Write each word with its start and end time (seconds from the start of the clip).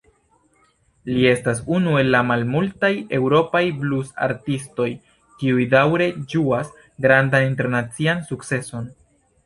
Li 1.09 1.27
estas 1.31 1.61
unu 1.79 1.93
el 1.99 2.09
la 2.15 2.21
malmultaj 2.29 2.91
eŭropaj 3.19 3.63
blus-artistoj 3.83 4.89
kiuj 5.43 5.71
daŭre 5.77 6.11
ĝuas 6.35 6.77
grandan 7.07 7.51
internacian 7.55 8.31
sukceson. 8.33 8.95